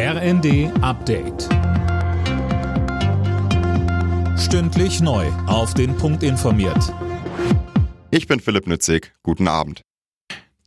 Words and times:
RND 0.00 0.70
Update. 0.80 1.48
Stündlich 4.38 5.00
neu. 5.00 5.26
Auf 5.48 5.74
den 5.74 5.96
Punkt 5.96 6.22
informiert. 6.22 6.94
Ich 8.12 8.28
bin 8.28 8.38
Philipp 8.38 8.68
Nützig. 8.68 9.12
Guten 9.24 9.48
Abend. 9.48 9.82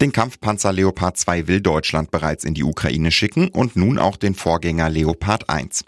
Den 0.02 0.12
Kampfpanzer 0.12 0.74
Leopard 0.74 1.16
2 1.16 1.48
will 1.48 1.62
Deutschland 1.62 2.12
bereits 2.12 2.44
in 2.44 2.56
die 2.56 2.66
Ukraine 2.66 3.10
schicken 3.10 3.48
und 3.48 3.78
nun 3.78 4.00
auch 4.00 4.18
den 4.18 4.36
Vorgänger 4.36 4.90
Leopard 4.90 5.50
1. 5.50 5.86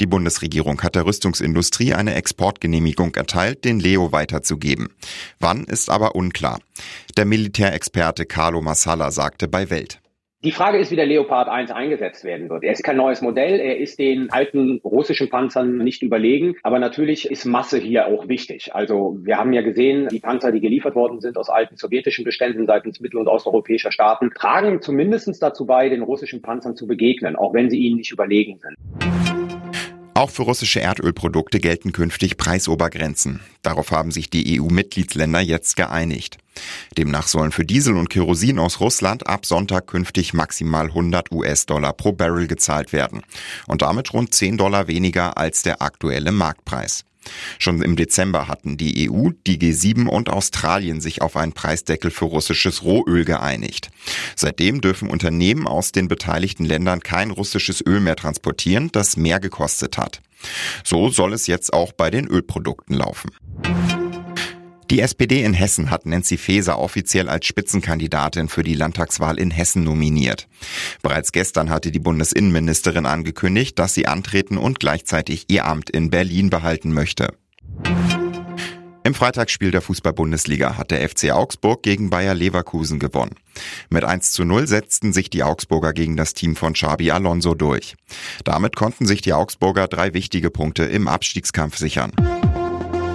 Die 0.00 0.06
Bundesregierung 0.06 0.80
hat 0.82 0.94
der 0.94 1.06
Rüstungsindustrie 1.06 1.92
eine 1.92 2.14
Exportgenehmigung 2.14 3.16
erteilt, 3.16 3.64
den 3.64 3.80
Leo 3.80 4.12
weiterzugeben. 4.12 4.90
Wann 5.40 5.64
ist 5.64 5.90
aber 5.90 6.14
unklar. 6.14 6.60
Der 7.16 7.24
Militärexperte 7.24 8.26
Carlo 8.26 8.62
Massala 8.62 9.10
sagte 9.10 9.48
bei 9.48 9.70
Welt. 9.70 10.00
Die 10.46 10.52
Frage 10.52 10.78
ist, 10.78 10.92
wie 10.92 10.96
der 10.96 11.06
Leopard 11.06 11.48
1 11.48 11.72
eingesetzt 11.72 12.22
werden 12.22 12.48
wird. 12.48 12.62
Er 12.62 12.70
ist 12.70 12.84
kein 12.84 12.96
neues 12.96 13.20
Modell, 13.20 13.58
er 13.58 13.78
ist 13.78 13.98
den 13.98 14.30
alten 14.30 14.80
russischen 14.84 15.28
Panzern 15.28 15.78
nicht 15.78 16.04
überlegen, 16.04 16.54
aber 16.62 16.78
natürlich 16.78 17.28
ist 17.28 17.46
Masse 17.46 17.78
hier 17.78 18.06
auch 18.06 18.28
wichtig. 18.28 18.72
Also 18.72 19.18
wir 19.22 19.38
haben 19.38 19.52
ja 19.52 19.62
gesehen, 19.62 20.06
die 20.06 20.20
Panzer, 20.20 20.52
die 20.52 20.60
geliefert 20.60 20.94
worden 20.94 21.20
sind 21.20 21.36
aus 21.36 21.48
alten 21.48 21.76
sowjetischen 21.76 22.24
Beständen 22.24 22.64
seitens 22.64 23.00
mittel- 23.00 23.18
und 23.18 23.26
osteuropäischer 23.26 23.90
Staaten, 23.90 24.30
tragen 24.36 24.80
zumindest 24.80 25.42
dazu 25.42 25.66
bei, 25.66 25.88
den 25.88 26.02
russischen 26.02 26.42
Panzern 26.42 26.76
zu 26.76 26.86
begegnen, 26.86 27.34
auch 27.34 27.52
wenn 27.52 27.68
sie 27.68 27.78
ihnen 27.78 27.96
nicht 27.96 28.12
überlegen 28.12 28.60
sind. 28.60 28.76
Auch 30.14 30.30
für 30.30 30.44
russische 30.44 30.78
Erdölprodukte 30.78 31.58
gelten 31.58 31.90
künftig 31.90 32.36
Preisobergrenzen. 32.36 33.40
Darauf 33.62 33.90
haben 33.90 34.12
sich 34.12 34.30
die 34.30 34.60
EU-Mitgliedsländer 34.60 35.40
jetzt 35.40 35.74
geeinigt. 35.74 36.38
Demnach 36.96 37.28
sollen 37.28 37.52
für 37.52 37.64
Diesel 37.64 37.96
und 37.96 38.10
Kerosin 38.10 38.58
aus 38.58 38.80
Russland 38.80 39.26
ab 39.26 39.46
Sonntag 39.46 39.86
künftig 39.86 40.34
maximal 40.34 40.86
100 40.86 41.30
US-Dollar 41.32 41.92
pro 41.92 42.12
Barrel 42.12 42.46
gezahlt 42.46 42.92
werden 42.92 43.22
und 43.66 43.82
damit 43.82 44.12
rund 44.12 44.34
10 44.34 44.56
Dollar 44.56 44.88
weniger 44.88 45.36
als 45.36 45.62
der 45.62 45.82
aktuelle 45.82 46.32
Marktpreis. 46.32 47.04
Schon 47.58 47.82
im 47.82 47.96
Dezember 47.96 48.48
hatten 48.48 48.76
die 48.76 49.10
EU, 49.10 49.30
die 49.46 49.58
G7 49.58 50.06
und 50.06 50.30
Australien 50.30 51.00
sich 51.00 51.22
auf 51.22 51.36
einen 51.36 51.52
Preisdeckel 51.52 52.10
für 52.10 52.26
russisches 52.26 52.82
Rohöl 52.82 53.24
geeinigt. 53.24 53.90
Seitdem 54.34 54.80
dürfen 54.80 55.08
Unternehmen 55.08 55.66
aus 55.66 55.92
den 55.92 56.08
beteiligten 56.08 56.64
Ländern 56.64 57.00
kein 57.00 57.30
russisches 57.30 57.84
Öl 57.84 58.00
mehr 58.00 58.16
transportieren, 58.16 58.90
das 58.92 59.16
mehr 59.16 59.40
gekostet 59.40 59.98
hat. 59.98 60.20
So 60.84 61.08
soll 61.08 61.32
es 61.32 61.46
jetzt 61.46 61.72
auch 61.72 61.92
bei 61.92 62.10
den 62.10 62.28
Ölprodukten 62.28 62.94
laufen. 62.94 63.30
Die 64.90 65.00
SPD 65.00 65.42
in 65.42 65.52
Hessen 65.52 65.90
hat 65.90 66.06
Nancy 66.06 66.36
Faeser 66.36 66.78
offiziell 66.78 67.28
als 67.28 67.46
Spitzenkandidatin 67.46 68.48
für 68.48 68.62
die 68.62 68.74
Landtagswahl 68.74 69.38
in 69.38 69.50
Hessen 69.50 69.82
nominiert. 69.82 70.46
Bereits 71.02 71.32
gestern 71.32 71.70
hatte 71.70 71.90
die 71.90 71.98
Bundesinnenministerin 71.98 73.04
angekündigt, 73.04 73.78
dass 73.80 73.94
sie 73.94 74.06
antreten 74.06 74.56
und 74.56 74.78
gleichzeitig 74.78 75.46
ihr 75.48 75.64
Amt 75.64 75.90
in 75.90 76.10
Berlin 76.10 76.50
behalten 76.50 76.92
möchte. 76.92 77.34
Im 79.02 79.14
Freitagsspiel 79.14 79.70
der 79.70 79.82
Fußball-Bundesliga 79.82 80.76
hat 80.76 80.90
der 80.90 81.08
FC 81.08 81.30
Augsburg 81.30 81.82
gegen 81.82 82.10
Bayer 82.10 82.34
Leverkusen 82.34 82.98
gewonnen. 82.98 83.36
Mit 83.88 84.04
1 84.04 84.32
zu 84.32 84.44
0 84.44 84.66
setzten 84.68 85.12
sich 85.12 85.30
die 85.30 85.42
Augsburger 85.42 85.92
gegen 85.92 86.16
das 86.16 86.34
Team 86.34 86.56
von 86.56 86.74
Xabi 86.74 87.10
Alonso 87.10 87.54
durch. 87.54 87.94
Damit 88.44 88.76
konnten 88.76 89.06
sich 89.06 89.20
die 89.20 89.32
Augsburger 89.32 89.88
drei 89.88 90.12
wichtige 90.12 90.50
Punkte 90.50 90.84
im 90.84 91.06
Abstiegskampf 91.06 91.76
sichern. 91.76 92.12